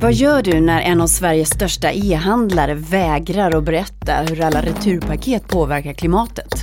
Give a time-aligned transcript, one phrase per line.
[0.00, 5.48] Vad gör du när en av Sveriges största e-handlare vägrar att berätta hur alla returpaket
[5.48, 6.54] påverkar klimatet?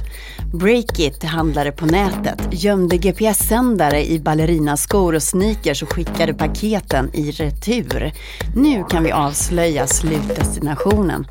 [0.54, 8.12] Breakit, handlare på nätet, gömde GPS-sändare i ballerinaskor och sneakers och skickade paketen i retur.
[8.56, 11.28] Nu kan vi avslöja slutdestinationen.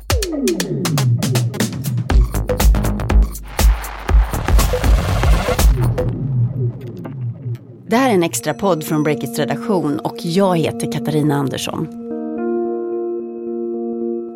[7.93, 11.87] Det här är en extra podd från Breakits redaktion och jag heter Katarina Andersson.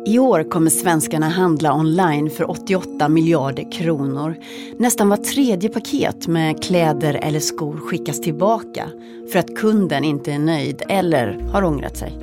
[0.06, 4.36] I år kommer svenskarna handla online för 88 miljarder kronor.
[4.76, 8.88] Nästan var tredje paket med kläder eller skor skickas tillbaka
[9.32, 12.18] för att kunden inte är nöjd eller har ångrat sig.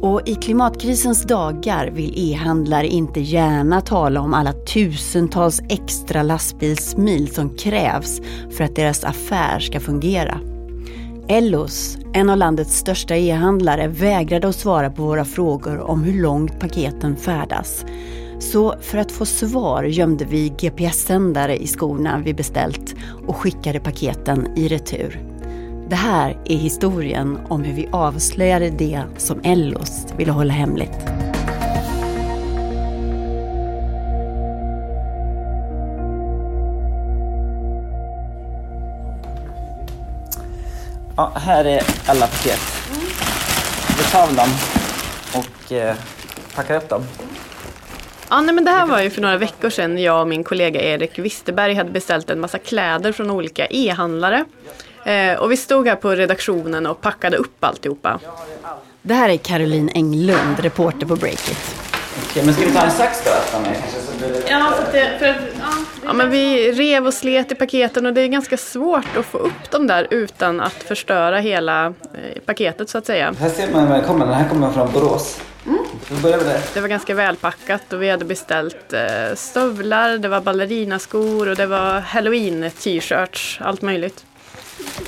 [0.00, 7.56] Och i klimatkrisens dagar vill e-handlare inte gärna tala om alla tusentals extra lastbilsmil som
[7.56, 8.20] krävs
[8.50, 10.40] för att deras affär ska fungera.
[11.32, 16.60] Ellos, en av landets största e-handlare, vägrade att svara på våra frågor om hur långt
[16.60, 17.84] paketen färdas.
[18.38, 22.94] Så för att få svar gömde vi GPS-sändare i skorna vi beställt
[23.26, 25.20] och skickade paketen i retur.
[25.88, 30.98] Det här är historien om hur vi avslöjade det som Ellos ville hålla hemligt.
[41.20, 42.60] Ja, här är alla paket.
[43.98, 44.48] Vi tar dem
[45.34, 45.96] och eh,
[46.54, 47.02] packar upp dem.
[48.30, 50.80] Ja, nej, men det här var ju för några veckor sedan jag och min kollega
[50.80, 54.44] Erik Wisterberg hade beställt en massa kläder från olika e-handlare.
[55.04, 58.20] Eh, och vi stod här på redaktionen och packade upp alltihopa.
[59.02, 61.76] Det här är Caroline Englund, reporter på Breakit.
[62.24, 63.30] Okej, men ska vi ta en sax då?
[64.48, 65.68] Ja, för att det, för att, ja,
[66.04, 69.38] ja, men vi rev och slet i paketen och det är ganska svårt att få
[69.38, 73.34] upp dem där utan att förstöra hela eh, paketet så att säga.
[73.40, 74.26] Här ser man var kommer.
[74.26, 75.40] Den här kommer från Borås.
[75.66, 75.78] Mm.
[76.74, 81.66] Det var ganska välpackat och vi hade beställt eh, stövlar, det var ballerinaskor och det
[81.66, 84.24] var halloween t-shirts, allt möjligt.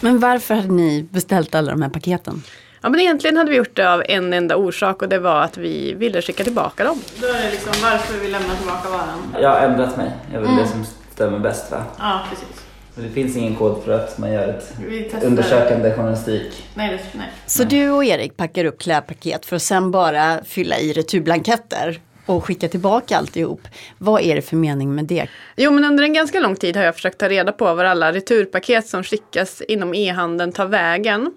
[0.01, 2.43] Men varför hade ni beställt alla de här paketen?
[2.83, 5.57] Ja men egentligen hade vi gjort det av en enda orsak och det var att
[5.57, 7.01] vi ville skicka tillbaka dem.
[7.21, 9.37] Då är det liksom varför vi lämnar tillbaka varan.
[9.41, 10.11] Jag har ändrat mig.
[10.33, 11.85] Jag vill det som stämmer bäst va?
[11.99, 12.63] Ja precis.
[12.95, 16.67] Det finns ingen kod för att man gör ett undersökande journalistik.
[16.75, 17.29] Nej, det, nej.
[17.47, 22.45] Så du och Erik packar upp klädpaket för att sen bara fylla i returblanketter och
[22.45, 23.61] skicka tillbaka alltihop.
[23.99, 25.27] Vad är det för mening med det?
[25.57, 28.13] Jo men under en ganska lång tid har jag försökt ta reda på var alla
[28.13, 31.33] returpaket som skickas inom e-handeln tar vägen.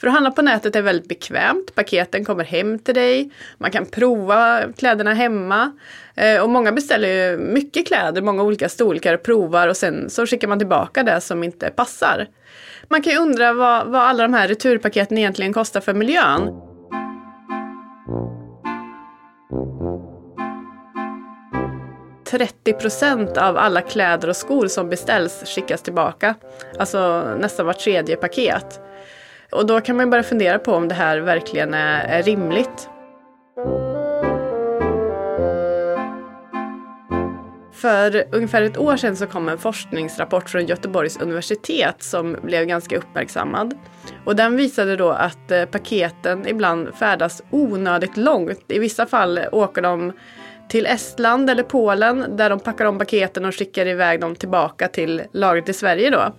[0.00, 1.74] För att handla på nätet är väldigt bekvämt.
[1.74, 3.30] Paketen kommer hem till dig.
[3.58, 5.72] Man kan prova kläderna hemma.
[6.14, 10.26] Eh, och många beställer ju mycket kläder, många olika storlekar och provar och sen så
[10.26, 12.26] skickar man tillbaka det som inte passar.
[12.88, 16.60] Man kan ju undra vad, vad alla de här returpaketen egentligen kostar för miljön.
[22.38, 26.34] 30 procent av alla kläder och skor som beställs skickas tillbaka.
[26.78, 28.80] Alltså nästan vart tredje paket.
[29.54, 32.88] Och då kan man börja fundera på om det här verkligen är, är rimligt.
[37.72, 42.96] För ungefär ett år sedan så kom en forskningsrapport från Göteborgs universitet som blev ganska
[42.96, 43.74] uppmärksammad.
[44.24, 48.64] Och den visade då att eh, paketen ibland färdas onödigt långt.
[48.68, 50.12] I vissa fall åker de
[50.68, 55.22] till Estland eller Polen där de packar om paketen och skickar iväg dem tillbaka till
[55.32, 56.32] lagret i Sverige då.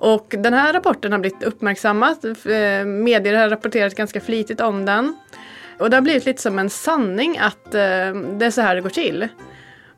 [0.00, 2.24] Och den här rapporten har blivit uppmärksammad.
[2.24, 5.16] Eh, medier har rapporterat ganska flitigt om den.
[5.78, 7.80] Och det har blivit lite som en sanning att eh,
[8.38, 9.28] det är så här det går till.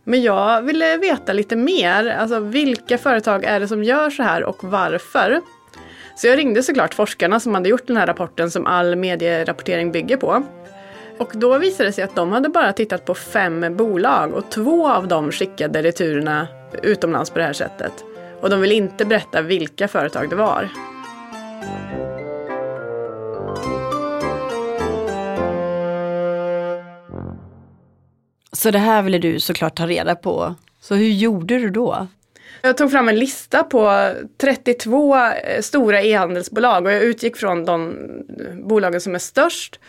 [0.05, 4.45] Men jag ville veta lite mer, alltså vilka företag är det som gör så här
[4.45, 5.41] och varför?
[6.17, 10.17] Så jag ringde såklart forskarna som hade gjort den här rapporten som all medierapportering bygger
[10.17, 10.43] på.
[11.19, 14.89] Och då visade det sig att de hade bara tittat på fem bolag och två
[14.89, 16.49] av dem skickade returerna
[16.83, 17.93] utomlands på det här sättet.
[18.43, 20.69] Och de vill inte berätta vilka företag det var.
[28.53, 30.55] Så det här ville du såklart ta reda på.
[30.81, 32.07] Så hur gjorde du då?
[32.63, 37.97] Jag tog fram en lista på 32 eh, stora e-handelsbolag och jag utgick från de
[38.63, 39.81] bolagen som är störst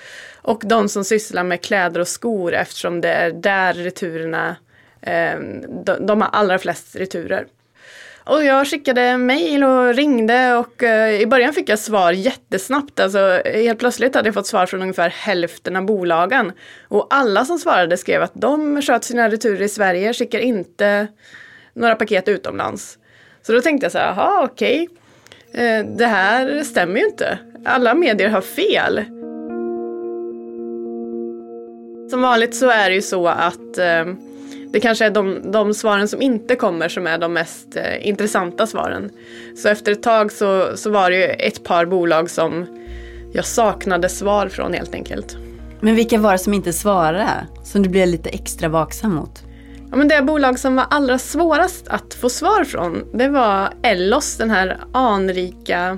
[0.42, 4.56] och de som sysslar med kläder och skor eftersom det är där returerna,
[5.02, 5.40] eh,
[5.86, 7.46] de, de har allra flest returer.
[8.26, 13.00] Och jag skickade mejl och ringde och eh, i början fick jag svar jättesnabbt.
[13.00, 16.52] Alltså, helt plötsligt hade jag fått svar från ungefär hälften av bolagen.
[16.88, 21.08] Och alla som svarade skrev att de sköter sina returer i Sverige, skickar inte
[21.74, 22.98] några paket utomlands.
[23.42, 24.90] Så då tänkte jag så här, jaha okej,
[25.54, 27.40] eh, det här stämmer ju inte.
[27.66, 29.04] Alla medier har fel.
[32.10, 34.06] Som vanligt så är det ju så att eh,
[34.74, 38.68] det kanske är de, de svaren som inte kommer som är de mest eh, intressanta
[38.68, 39.10] svaren.
[39.58, 42.66] Så efter ett tag så, så var det ju ett par bolag som
[43.34, 45.38] jag saknade svar från helt enkelt.
[45.80, 47.28] Men vilka var det som inte svarade?
[47.64, 49.44] Som du blev lite extra vaksam mot?
[49.92, 54.38] Ja, men det bolag som var allra svårast att få svar från det var Ellos,
[54.38, 55.98] den här anrika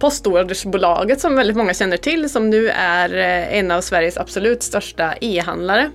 [0.00, 5.14] postordersbolaget som väldigt många känner till som nu är eh, en av Sveriges absolut största
[5.20, 5.90] e-handlare.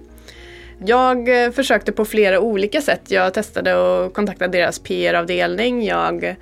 [0.86, 3.12] Jag eh, försökte på flera olika sätt.
[3.12, 5.86] Jag testade att kontakta deras PR-avdelning.
[5.86, 6.36] Jag eh,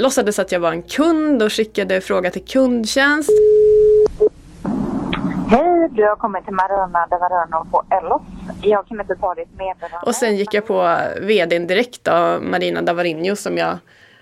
[0.00, 3.30] låtsades att jag var en kund och skickade fråga till kundtjänst.
[5.50, 8.22] Hej, du har kommit till Maruna Davarano på Ellos.
[8.62, 10.06] Jag kan inte ta ditt meddelande.
[10.06, 13.78] Och sen gick jag på VDn direkt då, Marina Davarino som jag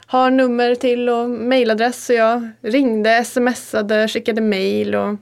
[0.06, 2.06] har nummer till och mailadress.
[2.06, 5.16] Så jag ringde, smsade, skickade mail och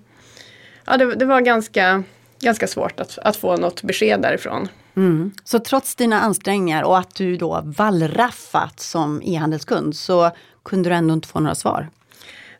[0.86, 2.02] ja, det, det var ganska,
[2.44, 4.68] ganska svårt att, att få något besked därifrån.
[4.96, 5.32] Mm.
[5.44, 10.30] Så trots dina ansträngningar och att du då vallraffat som e-handelskund så
[10.64, 11.88] kunde du ändå inte få några svar?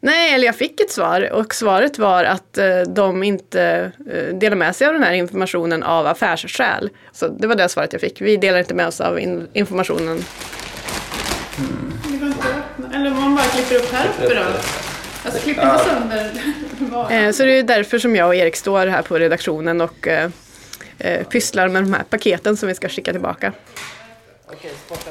[0.00, 4.56] Nej, eller jag fick ett svar och svaret var att eh, de inte eh, delar
[4.56, 6.90] med sig av den här informationen av affärsskäl.
[7.12, 8.20] Så det var det svaret jag fick.
[8.20, 10.24] Vi delar inte med oss av in informationen.
[11.58, 12.34] Mm.
[12.94, 14.44] Eller om man bara klipper upp här uppe då.
[15.24, 16.30] Alltså klipper man sönder
[17.32, 20.30] Så det är därför som jag och Erik står här på redaktionen och eh,
[20.98, 23.52] eh, pysslar med de här paketen som vi ska skicka tillbaka.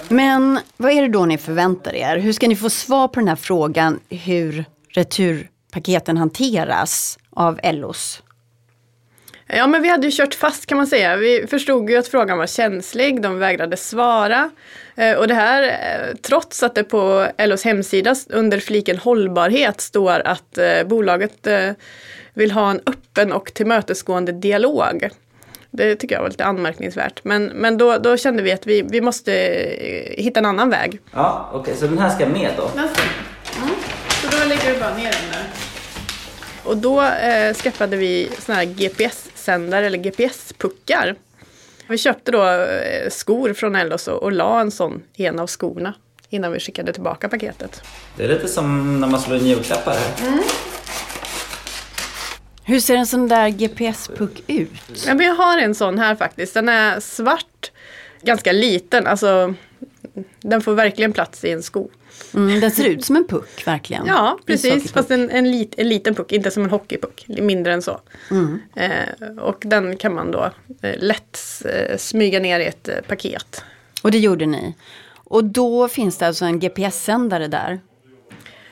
[0.10, 2.18] Men vad är det då ni förväntar er?
[2.18, 8.24] Hur ska ni få svar på den här frågan hur returpaketen hanteras av Ellos?
[9.56, 11.16] Ja men vi hade ju kört fast kan man säga.
[11.16, 14.52] Vi förstod ju att frågan var känslig, de vägrade svara.
[14.96, 20.28] Eh, och det här eh, trots att det på LOs hemsida under fliken hållbarhet står
[20.28, 21.48] att eh, bolaget
[22.34, 25.10] vill ha en öppen och tillmötesgående dialog.
[25.72, 27.24] Det tycker jag var lite anmärkningsvärt.
[27.24, 29.32] Men, men då, då kände vi att vi, vi måste
[30.18, 31.00] hitta en annan väg.
[31.14, 32.70] Ja, okej, okay, så den här ska med då?
[32.76, 33.64] Den ska med.
[33.64, 33.76] Mm.
[34.10, 35.33] Så då lägger vi bara ner den där.
[36.64, 41.16] Och då eh, skaffade vi såna här GPS-sändare eller GPS-puckar.
[41.88, 45.48] Vi köpte då eh, skor från Ellos och, och la en sån i en av
[45.48, 45.94] skorna
[46.30, 47.82] innan vi skickade tillbaka paketet.
[48.18, 49.98] Det är lite som när man slår in julklappar.
[50.22, 50.40] Mm.
[52.66, 55.06] Hur ser en sån där GPS-puck ut?
[55.08, 56.54] Ja, men jag har en sån här faktiskt.
[56.54, 57.72] Den är svart,
[58.22, 59.08] ganska liten.
[59.08, 59.54] Alltså,
[60.42, 61.90] den får verkligen plats i en sko.
[62.34, 64.06] Mm, den ser ut som en puck verkligen.
[64.06, 67.82] Ja precis, fast en, en, lit, en liten puck, inte som en hockeypuck, mindre än
[67.82, 68.00] så.
[68.32, 68.60] Mm.
[68.76, 70.52] Eh, och den kan man då
[70.82, 73.64] eh, lätt eh, smyga ner i ett eh, paket.
[74.02, 74.76] Och det gjorde ni.
[75.16, 77.80] Och då finns det alltså en GPS-sändare där?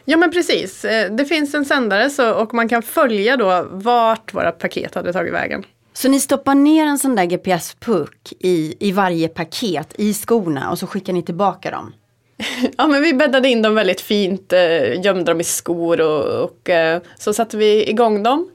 [0.05, 4.33] Ja men precis, eh, det finns en sändare så, och man kan följa då vart
[4.33, 5.63] våra paket hade tagit vägen.
[5.93, 10.79] Så ni stoppar ner en sån där GPS-puck i, i varje paket i skorna och
[10.79, 11.93] så skickar ni tillbaka dem?
[12.77, 16.69] Ja men vi bäddade in dem väldigt fint, eh, gömde dem i skor och, och
[16.69, 18.49] eh, så satte vi igång dem.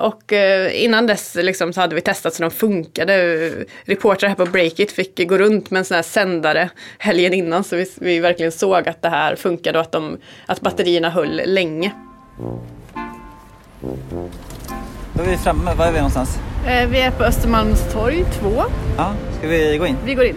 [0.00, 3.50] Och eh, innan dess liksom, så hade vi testat så de funkade.
[3.84, 7.76] Reportrar här på Breakit fick gå runt med en sån här sändare helgen innan så
[7.76, 11.92] vi, vi verkligen såg att det här funkade och att, de, att batterierna höll länge.
[15.16, 16.38] Då är vi framme, var är vi någonstans?
[16.64, 18.62] vi är på Östermalmstorg 2.
[18.96, 19.96] Ja, ska vi gå in?
[20.04, 20.36] Vi går in.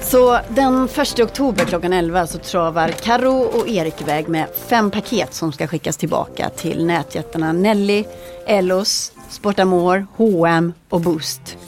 [0.00, 5.34] Så den 1 oktober klockan 11 så travar Karo och Erik iväg med fem paket
[5.34, 8.04] som ska skickas tillbaka till nätjättarna Nelly,
[8.46, 11.58] Ellos, Sportamore, H&M och Boost.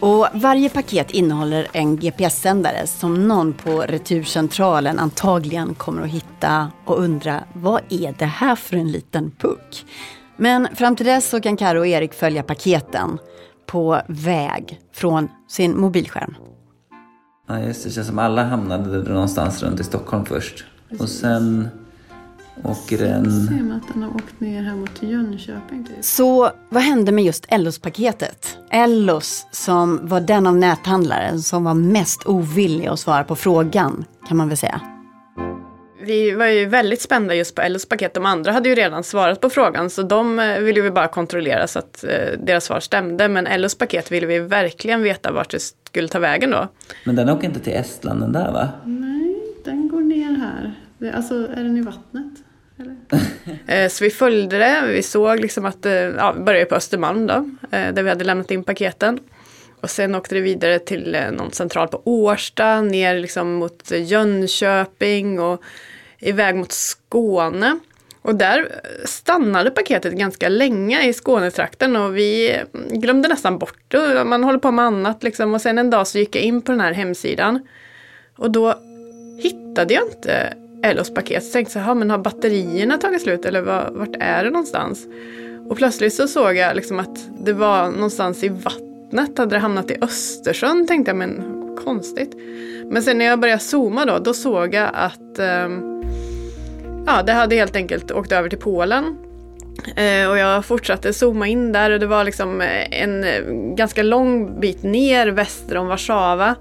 [0.00, 6.98] Och varje paket innehåller en GPS-sändare som någon på returcentralen antagligen kommer att hitta och
[6.98, 9.84] undra vad är det här för en liten puck?
[10.42, 13.18] Men fram till dess så kan Karo och Erik följa paketen
[13.66, 16.34] på väg från sin mobilskärm.
[17.48, 20.64] Ja just det, det känns som alla hamnade någonstans runt i Stockholm först.
[20.88, 21.02] Precis.
[21.02, 21.68] Och sen
[22.64, 23.46] åker den...
[23.46, 25.96] Ser man att den har åkt ner här mot Jönköping typ.
[26.04, 28.58] Så vad hände med just Ellos-paketet?
[28.70, 34.36] Ellos som var den av näthandlaren som var mest ovillig att svara på frågan, kan
[34.36, 34.80] man väl säga.
[36.04, 38.14] Vi var ju väldigt spända just på Ellos paket.
[38.14, 41.66] De andra hade ju redan svarat på frågan så de eh, ville vi bara kontrollera
[41.66, 43.28] så att eh, deras svar stämde.
[43.28, 46.68] Men Ellos paket ville vi verkligen veta vart det skulle ta vägen då.
[47.04, 48.68] Men den åker inte till Estland den där va?
[48.84, 50.72] Nej, den går ner här.
[51.14, 52.32] Alltså är den i vattnet?
[53.66, 54.82] Eh, så vi följde det.
[54.86, 58.64] Vi såg liksom att, ja, vi började på Östermalm då, där vi hade lämnat in
[58.64, 59.18] paketen.
[59.82, 65.40] Och sen åkte det vidare till eh, någon central på Årsta, ner liksom mot Jönköping
[65.40, 65.62] och
[66.18, 67.78] iväg mot Skåne.
[68.22, 73.78] Och där eh, stannade paketet ganska länge i Skånetrakten och vi mm, glömde nästan bort
[73.88, 74.24] det.
[74.24, 75.54] Man håller på med annat liksom.
[75.54, 77.66] Och sen en dag så gick jag in på den här hemsidan.
[78.36, 78.74] Och då
[79.38, 81.44] hittade jag inte Ellos paket.
[81.44, 83.60] Så tänkte jag, men har batterierna tagit slut eller
[83.90, 85.06] vart är det någonstans?
[85.68, 88.91] Och plötsligt så såg jag liksom att det var någonstans i vattnet.
[89.18, 91.42] Hade det hamnat i Östersjön tänkte jag, men
[91.84, 92.36] konstigt.
[92.86, 95.68] Men sen när jag började zooma då, då såg jag att eh,
[97.06, 99.18] ja, det hade helt enkelt åkt över till Polen.
[99.96, 103.40] Eh, och jag fortsatte zooma in där och det var liksom eh, en eh,
[103.76, 106.54] ganska lång bit ner väster om Warszawa.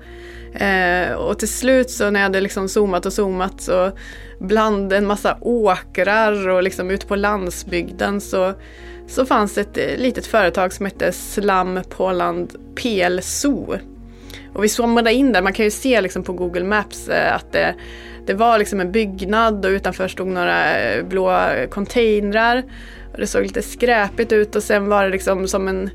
[0.54, 3.92] Eh, och till slut så när jag hade liksom zoomat och zoomat så
[4.40, 8.54] bland en massa åkrar och liksom ute på landsbygden så,
[9.12, 13.76] så fanns ett eh, litet företag som hette Slam Poland PLSO.
[14.54, 17.52] Och vi zoomade in där, man kan ju se liksom på Google Maps eh, att
[17.52, 17.76] det,
[18.26, 22.64] det var liksom en byggnad och utanför stod några eh, blå containrar.
[23.14, 25.90] Och det såg lite skräpigt ut och sen var det liksom som en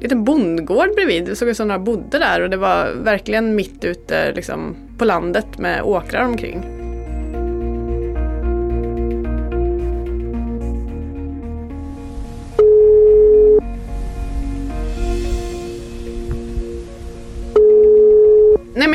[0.00, 1.24] liten bondgård bredvid.
[1.24, 5.04] Det såg ut som några bodde där och det var verkligen mitt ute liksom, på
[5.04, 6.87] landet med åkrar omkring.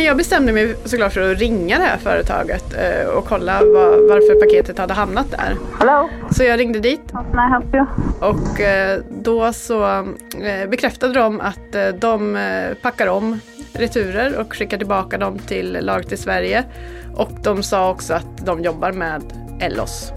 [0.04, 4.10] Men jag bestämde mig såklart för att ringa det här företaget eh, och kolla var,
[4.10, 5.58] varför paketet hade hamnat där.
[5.80, 7.86] Hello, Så jag ringde dit how can I help you?
[8.20, 9.84] och eh, då så
[10.42, 12.38] eh, bekräftade de att de
[12.82, 13.40] packar om
[13.74, 16.64] returer och skickar tillbaka dem till lagret i Sverige.
[17.16, 19.22] Och de sa också att de jobbar med
[19.60, 20.12] Ellos.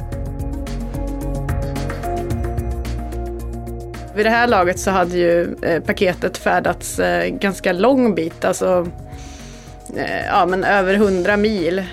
[4.15, 7.01] Vid det här laget så hade ju paketet färdats
[7.41, 8.87] ganska lång bit, alltså
[9.97, 11.85] Eh, ja, men över 100 mil.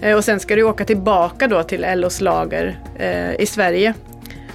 [0.00, 3.94] Eh, och sen ska du åka tillbaka då till LOs lager eh, i Sverige.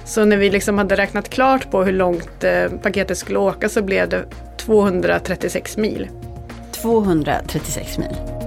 [0.04, 3.82] Så när vi liksom hade räknat klart på hur långt eh, paketet skulle åka så
[3.82, 4.24] blev det
[4.56, 6.08] 236 mil.
[6.72, 8.37] 236 mil.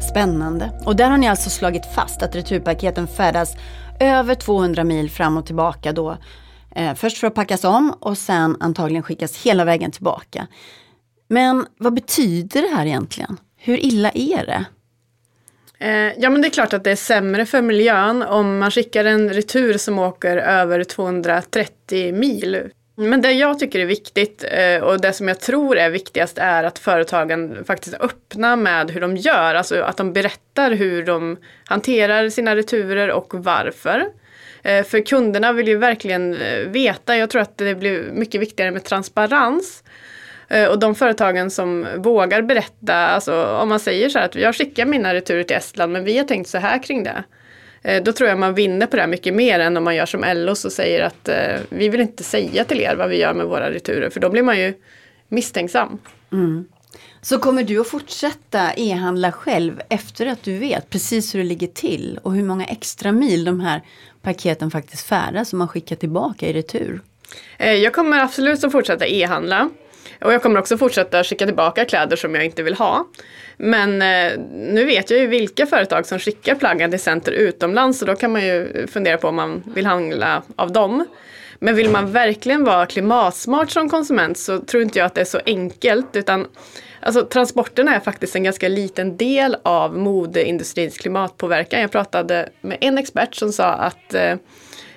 [0.00, 0.70] Spännande.
[0.84, 3.54] Och där har ni alltså slagit fast att returpaketen färdas
[4.00, 6.16] över 200 mil fram och tillbaka då.
[6.74, 10.46] Eh, först för att packas om och sen antagligen skickas hela vägen tillbaka.
[11.28, 13.36] Men vad betyder det här egentligen?
[13.56, 14.64] Hur illa är det?
[15.78, 19.04] Eh, ja men det är klart att det är sämre för miljön om man skickar
[19.04, 22.70] en retur som åker över 230 mil.
[22.98, 26.64] Men det jag tycker är viktigt eh, och det som jag tror är viktigast är
[26.64, 29.54] att företagen faktiskt är öppna med hur de gör.
[29.54, 34.06] Alltså att de berättar hur de hanterar sina returer och varför.
[34.62, 37.16] Eh, för kunderna vill ju verkligen eh, veta.
[37.16, 39.82] Jag tror att det blir mycket viktigare med transparens.
[40.70, 44.86] Och de företagen som vågar berätta, alltså om man säger så här att jag skickar
[44.86, 47.24] mina returer till Estland men vi har tänkt så här kring det.
[47.82, 50.06] Eh, Då tror jag man vinner på det här mycket mer än om man gör
[50.06, 51.36] som Ellos och säger att eh,
[51.68, 54.42] vi vill inte säga till er vad vi gör med våra returer för då blir
[54.42, 54.74] man ju
[55.28, 55.98] misstänksam.
[57.22, 61.66] Så kommer du att fortsätta e-handla själv efter att du vet precis hur det ligger
[61.66, 63.82] till och hur många extra mil de här
[64.22, 67.00] paketen faktiskt färdas som man skickar tillbaka i retur?
[67.58, 69.70] Eh, Jag kommer absolut att fortsätta e-handla.
[70.20, 73.06] Och jag kommer också fortsätta skicka tillbaka kläder som jag inte vill ha.
[73.56, 78.08] Men eh, nu vet jag ju vilka företag som skickar plaggen till Center utomlands och
[78.08, 81.06] då kan man ju fundera på om man vill handla av dem.
[81.58, 85.24] Men vill man verkligen vara klimatsmart som konsument så tror inte jag att det är
[85.24, 86.46] så enkelt utan
[87.00, 91.80] Alltså transporterna är faktiskt en ganska liten del av modeindustrins klimatpåverkan.
[91.80, 94.36] Jag pratade med en expert som sa att eh,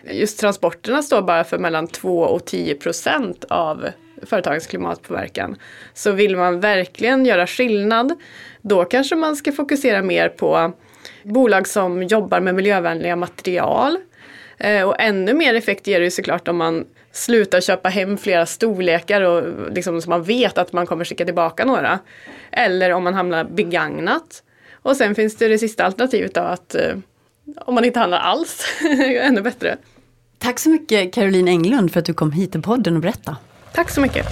[0.04, 3.88] just transporterna står bara för mellan 2 och 10 procent av
[4.22, 5.56] företagens klimatpåverkan.
[5.94, 8.14] Så vill man verkligen göra skillnad,
[8.62, 10.74] då kanske man ska fokusera mer på
[11.24, 13.98] bolag som jobbar med miljövänliga material.
[14.58, 18.46] Eh, och ännu mer effekt ger det ju såklart om man slutar köpa hem flera
[18.46, 22.00] storlekar och liksom så man vet att man kommer skicka tillbaka några.
[22.52, 24.44] Eller om man hamnar begagnat.
[24.82, 26.96] Och sen finns det det sista alternativet då att eh,
[27.58, 28.66] om man inte handlar alls,
[29.22, 29.78] ännu bättre.
[30.38, 33.38] Tack så mycket Caroline Englund för att du kom hit till podden och berättade.
[33.74, 34.26] Tack så mycket.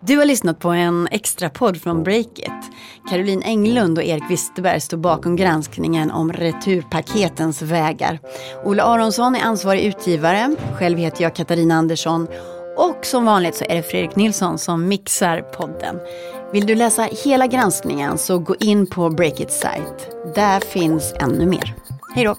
[0.00, 2.52] Du har lyssnat på en extra podd från Breakit.
[3.10, 8.18] Caroline Englund och Erik Wisterberg står bakom granskningen om returpaketens vägar.
[8.64, 10.56] Ola Aronsson är ansvarig utgivare.
[10.78, 12.26] Själv heter jag Katarina Andersson.
[12.76, 15.96] Och som vanligt så är det Fredrik Nilsson som mixar podden.
[16.52, 20.10] Vill du läsa hela granskningen så gå in på Breakits sajt.
[20.34, 21.74] Där finns ännu mer.
[22.14, 22.36] Hej då!